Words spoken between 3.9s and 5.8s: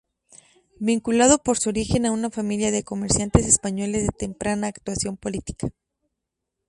de temprana actuación política.